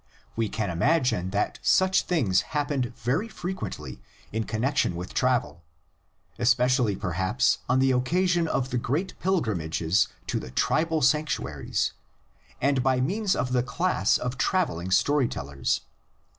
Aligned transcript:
We 0.35 0.49
can 0.49 0.71
imagine 0.71 1.29
that 1.29 1.59
such 1.61 2.01
things 2.07 2.41
happened 2.57 2.91
very 2.95 3.27
frequently 3.27 4.01
in 4.31 4.45
connex 4.45 4.83
ion 4.83 4.95
with 4.95 5.13
travel, 5.13 5.61
especially 6.39 6.95
perhaps 6.95 7.59
on 7.69 7.77
the 7.77 7.91
occasion 7.91 8.47
of 8.47 8.71
the 8.71 8.79
great 8.79 9.13
pilgrimages 9.19 10.07
to 10.25 10.39
the 10.39 10.49
tribal 10.49 11.03
sanctuaries, 11.03 11.93
and 12.59 12.81
by 12.81 12.99
means 12.99 13.35
of 13.35 13.51
the 13.51 13.61
class 13.61 14.17
of 14.17 14.39
travelling 14.39 14.89
story 14.89 15.27
tellers. 15.27 15.81